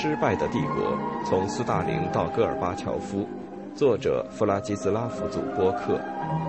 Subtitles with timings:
[0.00, 3.28] 失败的帝国：从斯大林到戈尔巴乔夫，
[3.74, 6.00] 作者弗拉基斯拉夫·祖波克，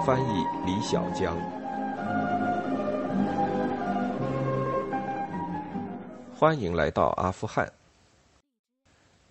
[0.06, 1.36] 翻译李小江。
[6.32, 7.68] 欢迎来到阿富汗。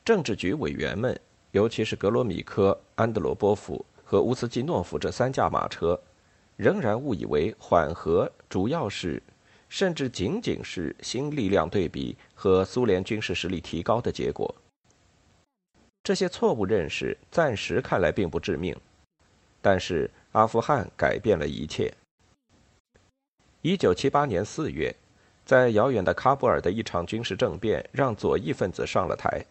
[0.04, 1.16] 政治局委员们，
[1.52, 5.96] 尤其是格罗米科、安德罗波夫和乌斯基诺夫这三驾马车，
[6.56, 9.22] 仍然误以为缓和主要是。
[9.68, 14.54] 甚至仅仅是新力量对比和苏联军事实力提高的结果。
[16.02, 18.74] 这些错误认识暂时看来并不致命，
[19.60, 21.92] 但是阿富汗改变了一切。
[23.60, 24.94] 一九七八年四月，
[25.44, 29.44] 在遥远的喀布尔的一场军事政变让左翼分子上了台，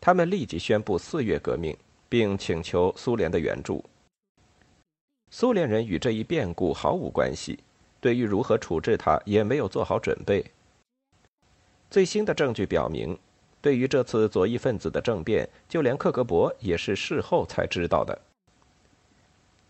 [0.00, 1.76] 他们立即宣布四月革命，
[2.08, 3.82] 并请求苏联的援助。
[5.32, 7.58] 苏联人与这一变故毫无关系。
[8.06, 10.52] 对于如何处置他，也没有做好准备。
[11.90, 13.18] 最新的证据表明，
[13.60, 18.16] 对于这次左翼分子的政变，就连克格勃也是事后才知道的。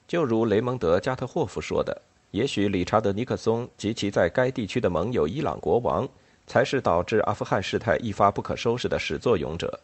[0.06, 6.06] 就如雷蒙德·加特霍夫说的：“也许理查德·尼克松及其在该地区的盟友伊朗国王，
[6.46, 9.80] 才是导致阿富汗事态一发不可收拾的始作俑者。”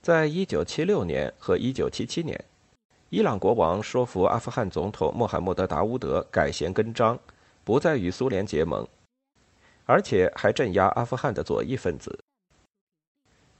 [0.00, 2.42] 在一九七六年和一九七七年。
[3.14, 7.16] 伊朗国王说服阿富汗总统穆罕默德·达乌德改弦更张，
[7.62, 8.84] 不再与苏联结盟，
[9.86, 12.18] 而且还镇压阿富汗的左翼分子。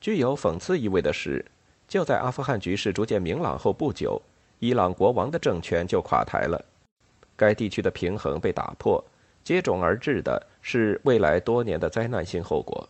[0.00, 1.44] 具有讽刺意味的是，
[1.86, 4.20] 就在阿富汗局势逐渐明朗后不久，
[4.58, 6.60] 伊朗国王的政权就垮台了，
[7.36, 9.05] 该地区的平衡被打破，
[9.44, 12.88] 接踵而至的是未来多年的灾难性后果。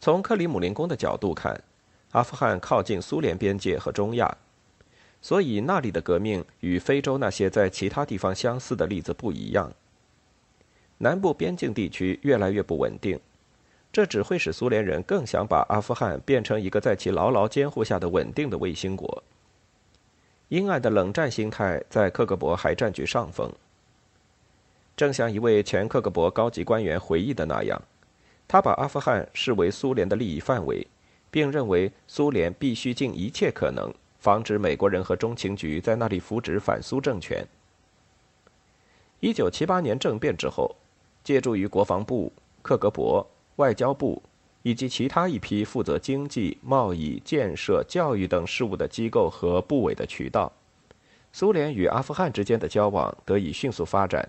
[0.00, 1.62] 从克里姆林宫的角度看。
[2.14, 4.36] 阿富汗靠近苏联边界和中亚，
[5.20, 9.72] 所以那里的革命与非洲那些在其他地方相似的例子不一样。
[10.98, 13.18] 南部边境地区越来越不稳定，
[13.92, 19.24] 这只会使苏联人更想把阿富汗变成一个在其牢牢监护下的稳定的卫星国。
[20.50, 23.52] 阴暗的冷战心态在克格勃还占据上风。
[24.96, 27.82] 正像一位前克格勃高级官员回忆的那样，
[28.46, 30.86] 他把阿富汗视为苏联的利益范围。
[31.34, 37.44] 并认为苏联必须尽一切可能防止美国人和中情局在那里扶植反苏政权。
[39.18, 40.76] 一九七八年政变之后，
[41.24, 44.22] 借助于国防部、克格勃、外交部
[44.62, 50.52] 以及其他一批负责经济、贸易、建设、教育等事务的机构和部委的渠道，
[51.32, 54.28] 苏联与阿富汗之间的交往得以迅速发展。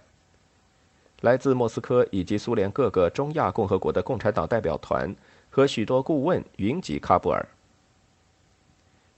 [1.22, 5.16] 来自莫斯科以及苏联各个中亚共和国的共产党代表团。
[5.56, 7.48] 和许多顾问云集喀布尔。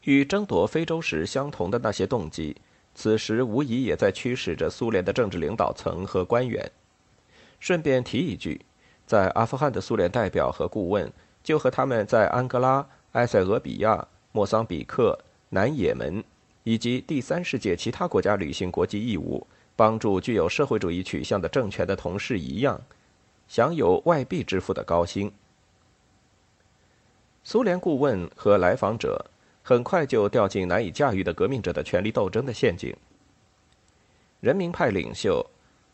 [0.03, 2.55] 与争夺非洲时相同的那些动机，
[2.93, 6.71] 此时无疑也在驱使着苏联的政治领导层和官员。
[7.59, 8.61] 顺便提一句，
[9.07, 11.11] 在阿富汗的苏联代表和顾问，
[11.41, 15.17] 就和他们在安哥拉、埃塞俄比亚、莫桑比克、
[15.49, 16.23] 南也门
[16.63, 22.79] 以及第三世界其他国家履行国际义务，帮助具有社会主义取向的政权的同事一样，
[23.47, 25.31] 享有外币支付的高薪。
[27.50, 29.25] 苏联顾问和来访者
[29.63, 32.94] 很快就掉进难以驾驭的革命者的权力斗争的陷阱。
[34.41, 35.46] 人民派领袖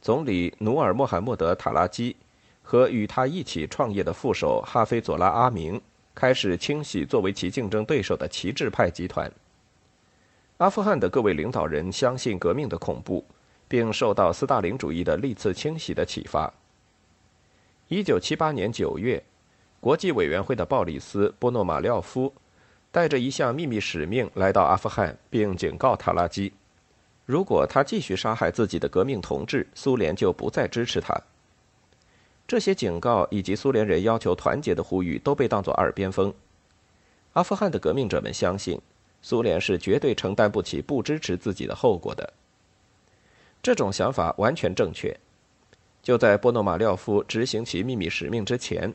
[0.02, 2.16] 总理努尔·穆罕默德·塔拉基
[2.64, 5.80] 和与他一起创业的副手哈菲佐拉·阿明
[6.16, 9.32] 开始清洗作为其竞争对手的旗帜派集团。
[10.58, 13.24] 阿富汗的各位领导人相信革命的恐怖，
[13.68, 16.52] 并受到斯大林主义的历次清洗的启发。
[17.90, 19.24] 一九七八年九月。
[19.84, 22.34] 国际委员会的鲍里斯·波诺马廖夫
[22.90, 26.54] 带着一项秘密使命来到阿富汗，并警告塔拉基：
[27.26, 31.14] 如果他继续杀害自己的革命同志，苏联就不再支持他。
[32.48, 36.34] 这些警告以及苏联人要求团结的呼吁都被当作耳边风。
[37.34, 38.80] 阿富汗的革命者们相信，
[39.22, 42.32] 苏联是绝对承担不起不支持自己的后果的。
[43.62, 45.14] 这种想法完全正确。
[46.02, 48.90] 就在波诺马廖夫执行其秘密使命之前。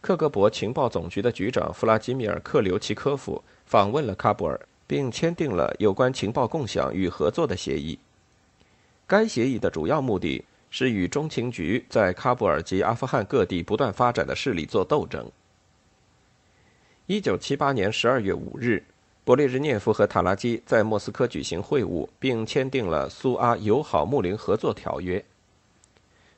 [0.00, 7.98] 克格勃情报总局的局长弗拉基米尔·克留奇科夫访问了喀布尔，并签订了有关情报共享与合作的协议。
[9.06, 15.28] 该协议的主要目的是与中情局在喀布尔及阿富汗各地不断发展的势力做斗争。
[17.06, 18.84] 一九七八年十二月五日，
[19.24, 25.24] 勃列日涅夫和塔拉基在莫斯科举行会晤，并签订了苏阿友好睦邻合作条约。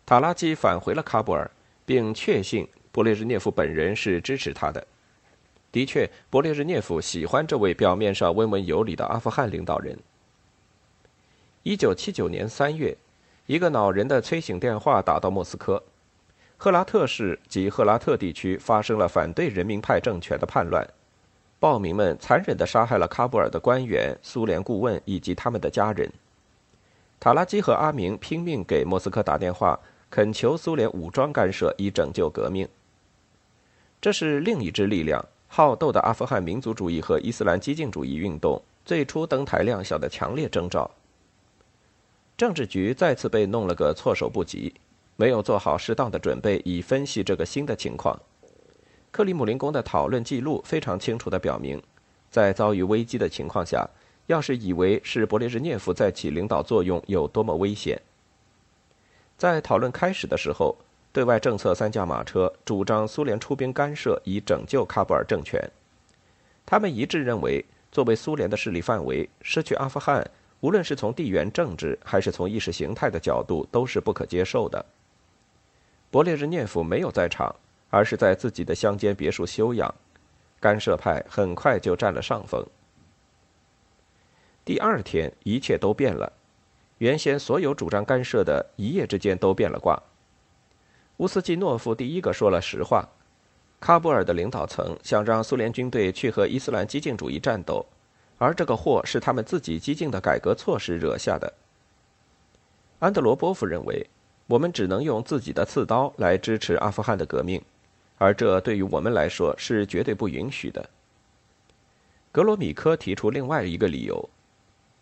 [0.07, 1.51] 塔拉基返回了喀布尔，
[1.85, 2.67] 并确信。
[2.99, 4.85] 勃列日涅夫本人是支持他的。
[5.71, 9.97] 的确，勃列日涅夫喜欢这位表面上温文有礼的阿富汗领导人。
[11.63, 12.97] 一九七九年三月，
[13.47, 15.81] 一个恼人的催醒电话打到莫斯科，
[16.57, 20.85] 赫拉特市及赫拉特地区发生了反对人民派政权的叛乱，
[21.61, 26.11] 暴民们残忍地杀害了喀布尔的官员、苏联顾问以及他们的家人。
[27.21, 29.79] 塔拉基和阿明拼命给莫斯科打电话，
[30.11, 32.69] 恳求苏联武装干涉以拯救革命。
[34.01, 40.91] 这是另一支力量——好斗的阿富汗民族主义和伊斯兰激进主义运动最初登台亮相的强烈征兆。
[42.37, 44.73] 政治局再次被弄了个措手不及，
[45.17, 48.19] 没有做好适当的准备以分析这个新的情况。
[49.11, 51.83] 克里姆林宫的讨论记录非常清楚地表明，
[52.31, 53.89] 在遭遇危机的情况下。
[54.27, 57.99] 要是以为是勃列日涅夫在起领导作用有多么危险，
[59.39, 60.77] 在讨论开始的时候，
[61.13, 65.61] 对外政策三驾马车主张苏联出兵干涉以拯救喀布尔政权。
[66.65, 70.25] 他们一致认为，作为苏联的势力范围，失去阿富汗，
[70.61, 74.85] 无论是从地缘政治还是从意识形态的角度，都是不可接受的。
[76.13, 77.55] 勃列日涅夫没有在场，
[77.91, 79.93] 而是在自己的乡间别墅休养，
[80.61, 82.65] 干涉派很快就占了上风。
[84.65, 86.31] 第二天，一切都变了。
[86.99, 89.99] 原先所有主张干涉的，一夜之间都变了卦。
[91.19, 93.09] 乌斯季诺夫第一个说了实话：
[93.81, 97.85] 喀布尔的领导层想让苏联军队去和伊斯兰激进主义战斗，
[98.39, 101.53] 而这个祸是他们自己激进的改革措施惹下的。
[103.01, 104.07] 安德罗波夫认为，
[104.47, 107.61] 我们只能用自己的刺刀来支持阿富汗的革命，
[108.17, 110.89] 而这对于我们来说是绝对不允许的。
[112.31, 114.29] 格罗米科提出另外一个理由。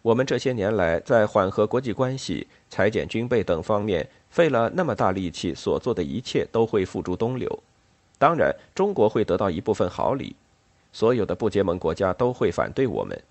[0.00, 7.62] 我们这些年来在缓和国际关系、裁减军备等方面费了那么大力气，所做的一切都会付诸东流。
[8.18, 10.34] 当然，中国会得到一部分好礼，
[10.92, 13.22] 所有的不结盟国家都会反对我们。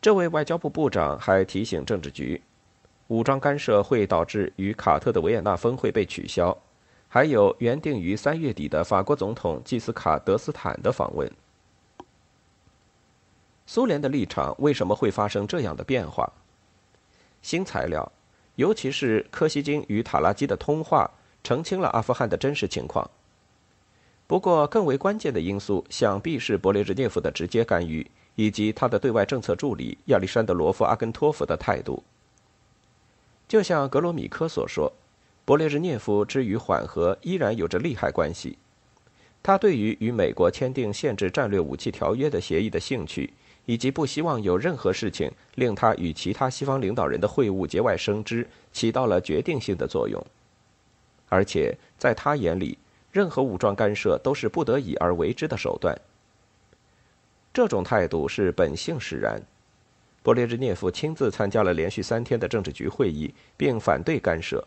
[0.00, 2.40] 这位外交部部长还提醒政治局，
[3.08, 6.56] 武装干涉会导致与卡特的维也纳峰会被取消，
[7.08, 11.30] 还有原定于三月底的法国总统基斯卡德斯坦的访问。
[13.66, 16.32] 苏联的立场为什么会发生这样的变化？
[17.42, 18.10] 新材料，
[18.60, 21.10] 尤其是柯西金与塔拉基的通话，
[21.42, 23.10] 澄清了阿富汗的真实情况。
[24.26, 32.02] 不过，更为关键的因素想必是勃列日涅夫的直接干预，以及他的对外政策助理亚历山德罗夫·阿根托夫的态度。
[33.48, 34.92] 就像格罗米科所说，
[35.46, 38.58] 勃列日涅夫之于缓和依然有着利害关系。
[39.42, 43.32] 他对于与美国签订限制战略武器条约的协议的兴趣。
[43.66, 50.24] 以及不希望有任何事情令他与其他西方领导人的会晤节外生枝，起到了决定性的作用。
[51.28, 52.76] 而且在他眼里，
[53.12, 55.96] 任何武装干涉都是不得已而为之的手段。
[57.52, 59.40] 这种态度是本性使然。
[60.22, 64.66] 勃列日涅夫亲自参加了连续三天的政治局会议，并反对干涉。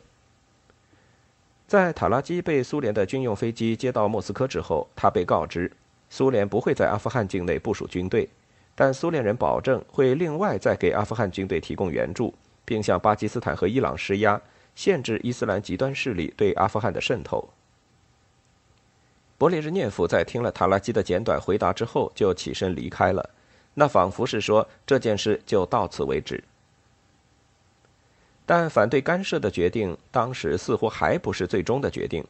[1.67, 5.71] 在塔拉基被苏联的军用飞机接到莫斯科之后，他被告知，
[6.09, 8.27] 苏联不会在阿富汗境内部署军队。
[8.75, 12.33] 但苏联人保证会另外再给阿富汗军队提供援助，
[12.65, 14.41] 并向巴基斯坦和伊朗施压，
[14.75, 17.49] 限制伊斯兰极端势力对阿富汗的渗透。
[19.37, 23.29] 勃列日涅夫在听了塔拉基的简短回答之后，就起身离开了，
[23.73, 26.43] 那仿佛是说这件事就到此为止。
[28.45, 32.25] 但反对干涉的决定，当时似乎还不是最终的决定。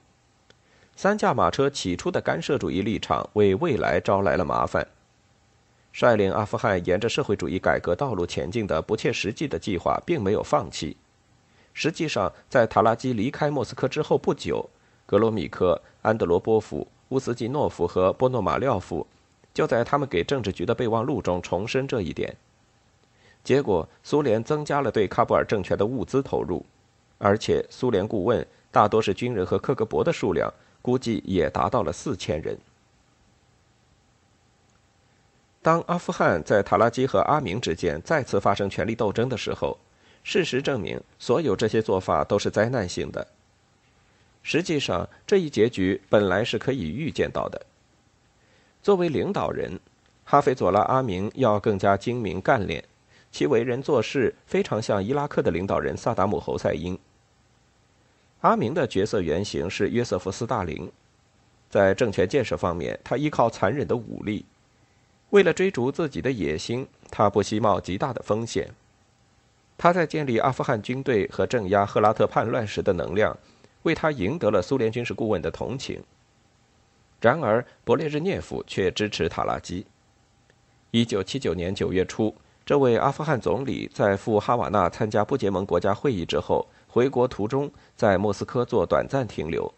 [0.95, 4.87] 三驾马车起初的干涉主义立场，为未来招来了麻烦。
[5.93, 10.97] 率领阿富汗沿着社会主义改革道路前进的不切实际的计划并没有放弃。
[11.71, 14.67] 实际上，在塔拉基离开莫斯科之后不久，
[15.05, 19.05] 格罗米科、安德罗波夫、乌斯季诺夫和波诺马廖夫
[19.53, 22.35] 就在他们给政治局的备忘录中重申这一点。
[23.43, 26.65] 结果，苏联增加了对喀布尔政权的物资投入，
[27.19, 32.57] 而且苏联顾问大多是军人和克格勃的数量，估计也达到了四千人。
[35.63, 39.79] 当阿富汗在塔拉基和阿明之间再次发生权力斗争的时候，
[40.21, 43.25] 事实证明，所有这些做法都是灾难性的。
[44.41, 47.65] 实际上，这一结局本来是可以预见到的。
[48.81, 49.79] 作为领导人，
[50.25, 52.83] 哈菲佐拉·阿明要更加精明干练，
[53.31, 56.99] 其为人做事非常像伊拉克的领导人萨达姆·侯赛因。
[58.41, 60.91] 阿明的角色原型是约瑟夫·斯大林，
[61.69, 64.45] 在政权建设方面，他依靠残忍的武力。
[65.33, 68.69] 为了追逐自己的野心，他不惜冒极大的风险。
[69.75, 73.35] 他在建立阿富汗军队和镇压赫拉特叛乱时的能量，
[73.81, 76.03] 为他赢得了苏联军事顾问的同情。
[77.19, 79.83] 然而，勃列日涅夫却支持塔拉基。
[80.91, 89.73] 1979年9月初，这位阿富汗总理在赴哈瓦那参加不结盟国家会议之后，回国途中在莫斯科做短暂停留。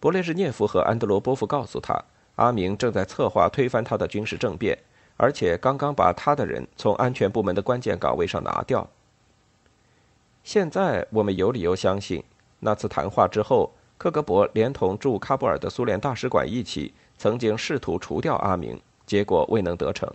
[0.00, 2.02] 勃列日涅夫和安德罗波夫告诉他，
[2.36, 4.78] 阿明正在策划推翻他的军事政变，
[5.16, 8.88] 而且刚刚把他的人从安全部门的关键岗位上拿掉。
[10.44, 12.22] 现在我们有理由相信，
[12.60, 20.08] 那次谈话之后，克格勃连同驻喀布尔的苏联大使馆一起，曾经试图除掉阿明，结果未能得逞。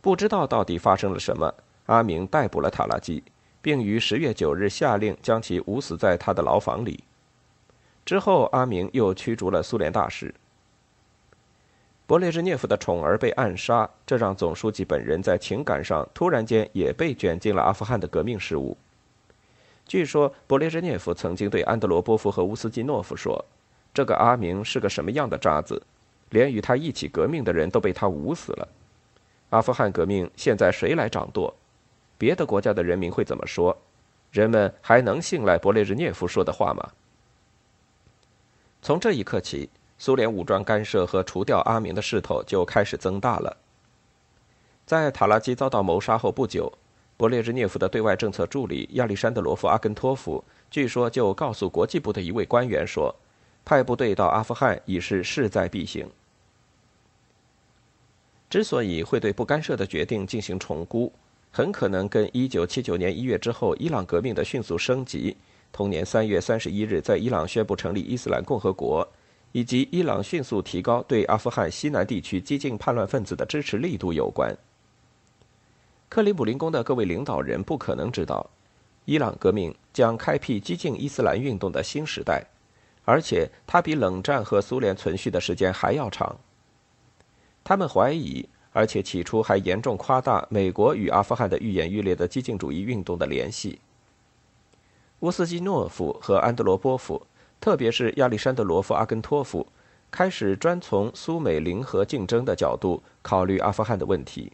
[0.00, 1.54] 不知道到底发生了什么，
[1.86, 3.22] 阿明逮捕了塔拉基，
[3.62, 7.04] 并于十月九日下令将其捂死在他的牢房里。
[8.04, 10.34] 之后，阿明又驱逐了苏联大使。
[12.08, 18.76] 勃列日涅夫的宠儿被暗杀，这让总书记本人在情感上突然间也被卷进了阿富汗的革命事务。
[19.88, 23.44] 据说，勃列日涅夫曾经对安德罗波夫和乌斯基诺夫说
[23.92, 25.82] ：“这个阿明是个什么样的渣子，
[26.30, 28.68] 连与他一起革命的人都被他捂死了。
[29.50, 31.52] 阿富汗革命现在谁来掌舵？
[32.18, 33.76] 别的国家的人民会怎么说？
[34.30, 36.88] 人们还能信赖勃列日涅夫说的话吗？”
[38.82, 43.56] 从这一刻起，苏联武装干涉和除掉阿明的势头就开始增大了。
[44.84, 46.72] 在塔拉基遭到谋杀后不久，
[47.18, 53.14] 勃列日涅夫的对外政策助理亚历山德罗夫阿根托夫据说就告诉国际部的一位官员说
[53.64, 56.08] ：“派部队到阿富汗已是势在必行。”
[58.48, 61.12] 之所以会对不干涉的决定进行重估，
[61.50, 65.36] 很可能跟1979年1月之后伊朗革命的迅速升级。
[65.72, 69.06] 同年三月三十一日，在伊朗宣布成立伊斯兰共和国，
[69.56, 74.54] 以及伊朗迅速提高对阿富汗西南地区激进叛乱分子的支持力度有关。
[76.10, 78.50] 克里姆林宫的各位领导人不可能知道，
[79.06, 82.44] 伊朗革命将开辟激进伊斯兰运动的新时代，
[83.06, 86.36] 而且它比冷战和苏联存续的时间还要长。
[87.64, 93.78] 他们怀疑，而且起初还严重夸大美国与阿富汗的愈演愈烈的激进主义运动的联系。
[95.20, 97.26] 乌斯基诺夫和安德罗波夫，
[97.60, 99.66] 特别是亚历山德罗夫阿根托夫，
[100.10, 104.52] 开始专从苏美零和竞争的角度考虑阿富汗的问题。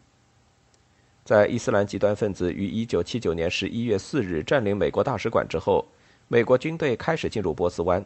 [1.25, 5.87] 在伊斯兰极端分子于1979年11月4日占领美国大使馆之后，
[6.29, 8.05] 美国军队开始进入波斯湾，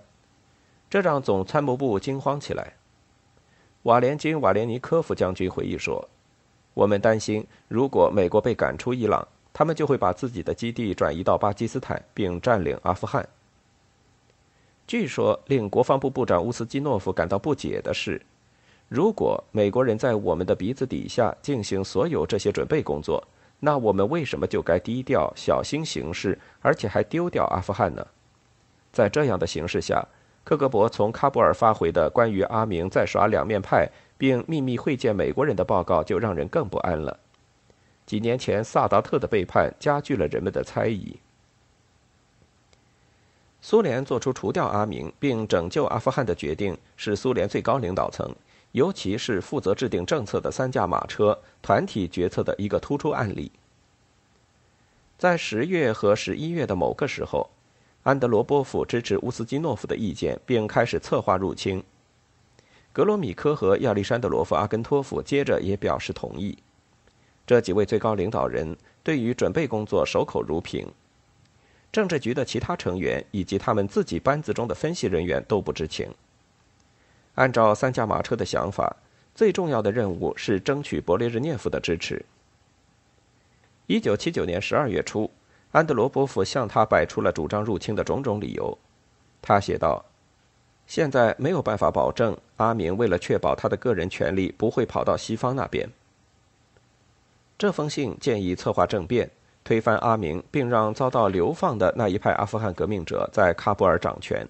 [0.91, 2.75] 这让总参谋部惊慌起来。
[3.85, 6.09] 瓦连金·瓦连尼科夫将军回忆说
[6.75, 9.27] ：“我们担心，如果美国被赶出伊朗。”
[9.59, 13.27] 他们就会把自己的基地转移到巴基斯坦，并占领阿富汗。
[14.87, 18.23] 据说，令国防部部长乌斯基诺夫感到不解的是，
[18.89, 23.21] 如果美国人在我们的鼻子底下进行所有这些准备工作，
[23.59, 28.07] 那我们为什么就该低调、小心行事，而且还丢掉阿富汗呢？
[28.93, 30.07] 在这样的形势下，
[30.45, 37.19] 克格勃从喀布尔发回的关于阿明在耍两面派，并秘密会见美国人的报告，就让人更不安了。
[38.07, 41.19] 几年前，萨达特的背叛加剧了人们的猜疑。
[43.69, 48.33] 苏联做出除掉阿明并拯救阿富汗的决定，是苏联最高领导层，
[48.71, 53.51] 尤其是负责制定政策的三驾马车团体决策的一个突出案例。
[55.19, 57.51] 在十月和十一月的某个时候，
[58.05, 61.83] 安德罗波夫支持乌斯基诺夫的意见，并开始策划入侵。
[62.93, 66.57] 格罗米科和亚历山德罗夫阿根托夫接着也表示同意。
[67.45, 70.87] 这几位最高领导人对于准备工作守口如瓶，
[71.97, 76.07] 政治局的其他成员以及他们自己班子中的分析人员都不知情。
[77.37, 78.95] 按照三驾马车的想法，
[79.35, 82.23] 最重要的任务是争取勃列日涅夫的支持。
[83.87, 85.31] 一九七九年十二月初，
[85.73, 88.77] 安德罗波夫向他摆出了主张入侵的种种理由。
[89.41, 90.05] 他写道
[90.87, 95.89] ：“现在没有办法保证阿明为了确保他的个人权利不会跑到西方那边。”
[97.57, 99.31] 这封信建议策划政变，
[99.67, 104.49] 推翻阿明，并让遭到流放的那一派阿富汗革命者在喀布尔掌权。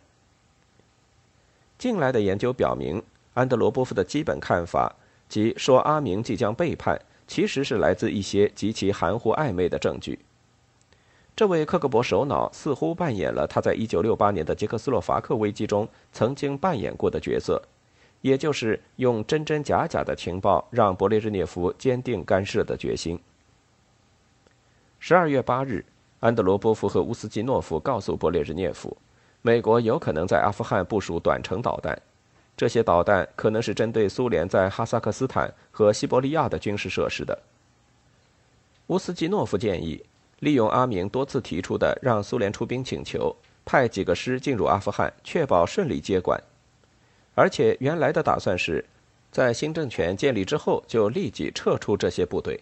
[1.78, 4.94] 近来的研究表明，安德罗波夫的基本看法，
[5.26, 10.18] 即说阿明即将背叛，其实是来自一些极其含糊暧昧的证据。
[11.34, 17.62] 这位克格勃首脑似乎扮演了他在1968年的捷克斯洛伐克危机中曾经扮演过的角色。
[18.20, 23.18] 也就是用真真假假的情报，让勃列日涅夫坚定干涉的决心。
[25.08, 25.84] 十二月八日，
[26.18, 28.96] 安德罗波夫和乌斯基诺夫告诉勃列日涅夫，
[29.40, 31.96] 美国有可能在阿富汗部署短程导弹，
[32.56, 37.38] 这些导弹可能是针对苏联在哈萨克斯坦和西伯利亚的军事设施的。
[38.88, 40.04] 乌斯基诺夫建议
[40.40, 43.32] 利用阿明多次提出的让苏联出兵请求，
[43.64, 46.42] 派几个师进入阿富汗，确保顺利接管。
[47.36, 48.84] 而且原来的打算是，
[49.30, 52.60] 在新政权建立之后就立即撤出这些部队。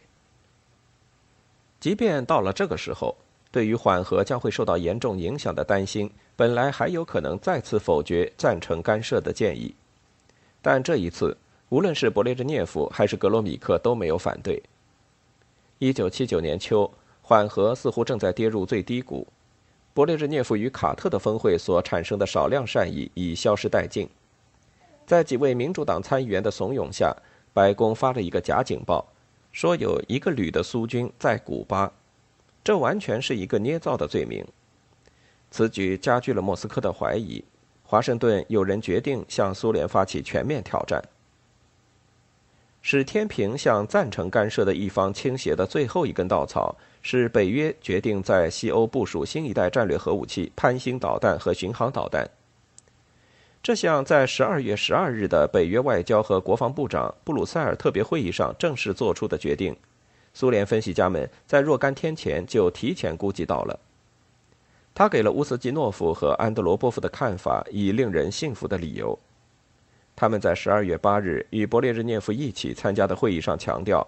[1.85, 3.15] 即便到了这个时候，
[3.51, 9.75] 对于缓和将会受到严重影响的担心，本来还有可能再次否决赞成干涉的建议，
[10.63, 11.37] 但这一次，
[11.69, 14.63] 无论是勃列日涅夫还是格罗米克都没有反对。
[15.79, 19.27] 一九七九年秋，缓和似乎正在跌入最低谷，
[19.95, 24.09] 勃列日涅夫与卡特的峰会所产生的少量善意已消失殆尽。
[25.07, 27.15] 在几位民主党参议员的怂恿下，
[27.53, 29.07] 白宫发了一个假警报，
[29.55, 31.91] 说有一个旅的苏军在古巴。
[32.65, 34.45] 这完全是一个捏造的罪名。
[35.51, 37.43] 此举加剧了莫斯科的怀疑。
[37.85, 41.01] 华盛顿有人决定向苏联发起全面挑战。
[42.83, 52.29] 使天平向赞成干涉的一方倾斜的最后一根稻草，是北约决定在西欧部署新一代战略核武器——潘兴导弹和巡航导弹。
[53.65, 59.75] 这项在十二月十二日的北约外交和国防部长布鲁塞尔特别会议上正式做出的决定。
[60.35, 63.81] 苏联分析家们在若干天前就提前估计到了。
[64.95, 69.19] 他给了乌斯基诺夫和安德罗波夫的看法以令人信服的理由。
[70.15, 74.07] 他们在十二月八日与勃列日涅夫一起参加的会议上强调，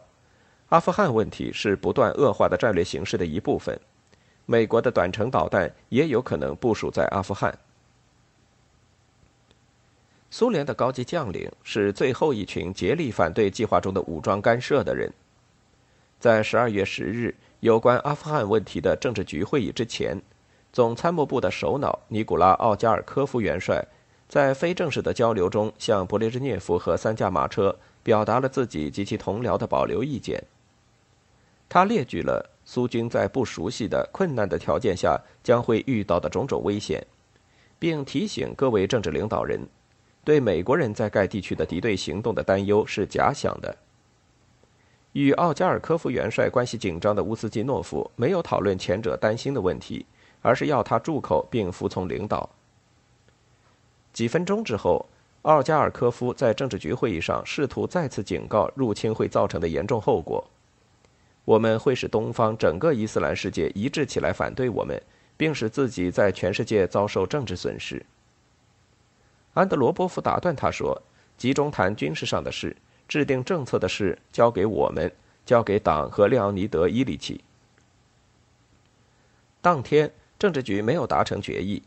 [0.69, 3.81] 阿富汗问题是不断恶化的战略形势的一部分。
[4.45, 7.59] 美国的短程导弹也有可能部署在阿富汗。
[10.31, 15.13] 苏联的高级将领是最后一群竭力反对计划中的武装干涉的人。
[16.19, 20.21] 在十二月十日有关阿富汗问题的政治局会议之前，
[20.73, 23.87] 总参谋部的首脑尼古拉·奥加尔科夫元帅
[24.29, 30.43] 在非正式的交流中向勃列日涅夫和三驾马车表达了自己及其同僚的保留意见。
[31.69, 37.07] 他列举了苏军在不熟悉的困难的条件下将会遇到的种种危险，
[37.79, 39.61] 并提醒各位政治领导人，
[40.27, 43.77] 对美国人在该地区的敌对行动的担忧是假想的。
[45.13, 50.05] 与奥加尔科夫元帅关系紧张的乌斯基诺夫没有讨论前者担心的问题，
[50.43, 52.51] 而是要他住口并服从领导。
[54.13, 55.07] 几分钟之后，
[55.43, 60.45] 奥加尔科夫在政治局会议上试图再次警告入侵会造成的严重后果
[61.47, 65.01] ：“我们会使东方整个伊斯兰世界一致起来反对我们，
[65.37, 68.05] 并使自己在全世界遭受政治损失。”
[69.57, 71.01] 安德罗波夫打断他说
[71.39, 72.77] ：“集中谈军事上的事。”
[73.09, 75.11] 制定政策的事交给我们，
[75.47, 77.41] 交给党和列昂尼德·伊里奇。
[79.63, 81.83] 当天，政治局没有达成决议。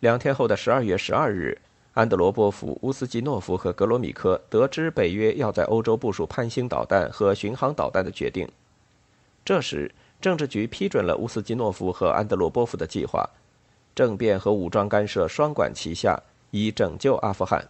[0.00, 1.58] 两天后的十二月十二日，
[1.94, 8.46] 安德罗波夫、乌斯基诺夫和格罗米科得知北约要在欧洲部署潘兴导弹和巡航导弹的决定。
[9.44, 13.28] 这时，政治局批准了乌斯基诺夫和安德罗波夫的计划，
[13.96, 16.22] 政变和武装干涉双管齐下，
[16.54, 17.68] 以拯救阿富汗。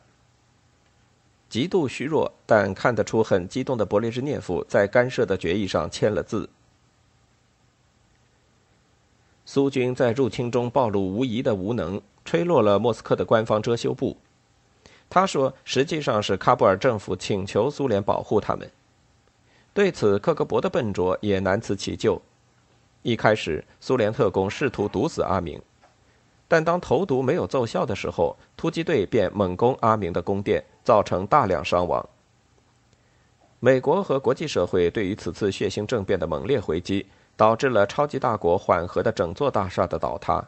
[1.48, 6.50] 极度虚弱但看得出很激动的勃列日涅夫在干涉的决议上签了字。
[9.46, 14.18] 苏军在入侵中暴露无遗的无能，吹落了莫斯科的官方遮羞布。
[15.08, 18.70] 他说：“实际上是喀布尔政府请求苏联保护他们。”
[19.72, 22.20] 对此，克格勃的笨拙也难辞其咎。
[23.02, 25.60] 一开始，苏联特工试图毒死阿明。
[26.46, 32.07] 但当投毒没有奏效的时候，突击队便猛攻阿明的宫殿，造成大量伤亡。
[33.61, 40.46] 美国和国际社会对于此次血腥政变的猛烈回击，导致了超级大国缓和的整座大厦的倒塌。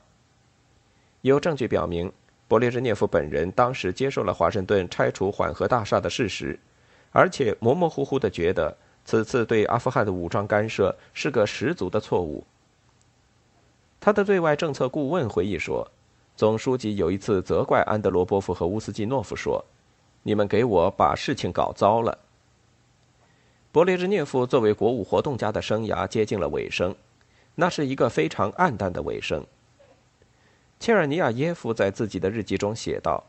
[1.22, 2.12] 有证据表明，
[2.46, 6.58] 勃列日涅夫本人当时接受了华盛顿拆除缓和大厦的事实，
[7.10, 12.44] 而且模模糊糊地觉得此次对阿富汗的武装干涉是个十足的错误。
[14.00, 15.90] 他的对外政策顾问回忆说，
[16.36, 19.64] 总书记有一次责怪安德罗波夫和乌斯基诺夫说
[20.22, 22.18] ：“你们给我把事情搞糟了。”
[23.72, 26.94] 勃列日涅夫作为国务活动家的生涯接近了尾声，
[27.54, 29.44] 那是一个非常暗淡的尾声。
[30.78, 33.24] 切尔尼亚耶夫在自己的日记中写道：“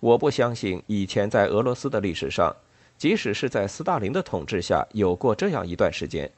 [0.00, 2.54] 我不相信以前在俄罗斯的历史上，
[2.96, 6.30] 即使是在斯大林的统治下，有过这样一段时间。”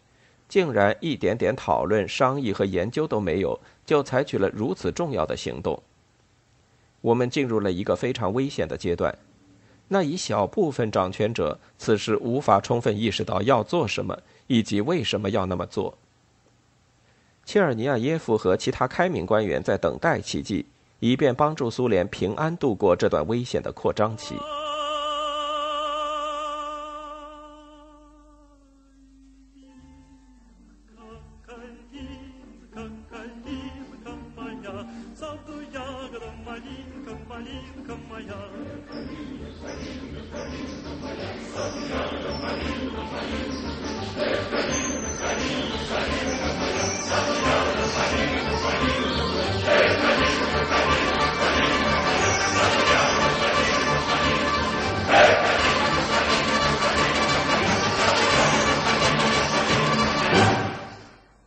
[0.48, 5.82] 竟然一点点讨论、商议和研究都没有，就采取了如此重要的行动。
[7.00, 9.16] 我们进入了一个非常危险的阶段。
[9.88, 15.96] 那一小部分掌权者此时无法充分意识到要做什么，以及为什么要那么做。
[17.44, 20.66] 切尔尼亚耶夫和其他开明官员在等待奇迹，
[21.00, 24.34] 以便帮助苏联平安度过这段危险的扩张期。